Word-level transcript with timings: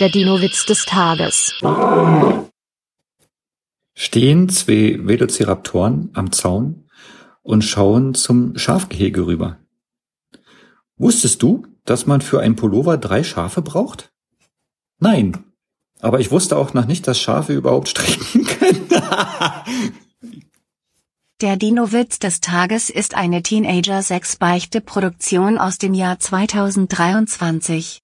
Der 0.00 0.08
Dino-Witz 0.08 0.66
des 0.66 0.86
Tages. 0.86 1.54
Stehen 3.94 4.48
zwei 4.48 4.98
Velociraptoren 5.00 6.10
am 6.14 6.32
Zaun 6.32 6.88
und 7.42 7.62
schauen 7.62 8.14
zum 8.14 8.58
Schafgehege 8.58 9.24
rüber. 9.26 9.58
Wusstest 10.96 11.44
du, 11.44 11.68
dass 11.84 12.06
man 12.06 12.22
für 12.22 12.40
ein 12.40 12.56
Pullover 12.56 12.98
drei 12.98 13.22
Schafe 13.22 13.62
braucht? 13.62 14.10
Nein. 14.98 15.44
Aber 16.00 16.18
ich 16.18 16.32
wusste 16.32 16.56
auch 16.56 16.74
noch 16.74 16.86
nicht, 16.86 17.06
dass 17.06 17.20
Schafe 17.20 17.52
überhaupt 17.52 17.88
stricken 17.90 18.44
können. 18.44 18.88
Der 21.40 21.56
Dino-Witz 21.56 22.18
des 22.18 22.40
Tages 22.40 22.90
ist 22.90 23.14
eine 23.14 23.42
Teenager-6-Beichte-Produktion 23.42 25.56
aus 25.58 25.78
dem 25.78 25.94
Jahr 25.94 26.18
2023. 26.18 27.92